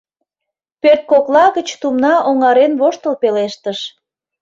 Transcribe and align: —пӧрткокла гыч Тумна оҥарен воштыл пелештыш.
—пӧрткокла 0.81 1.45
гыч 1.57 1.69
Тумна 1.81 2.13
оҥарен 2.29 2.73
воштыл 2.79 3.13
пелештыш. 3.21 3.79